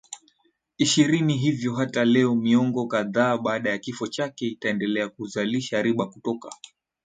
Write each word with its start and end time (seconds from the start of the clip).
ishirini 0.77 1.37
hivyo 1.37 1.75
hata 1.75 2.05
leo 2.05 2.35
miongo 2.35 2.87
kadhaa 2.87 3.37
baada 3.37 3.69
ya 3.69 3.77
kifo 3.77 4.07
chake 4.07 4.47
itaendelea 4.47 5.09
kuzalisha 5.09 5.81
riba 5.81 6.05
kutoka 6.05 6.49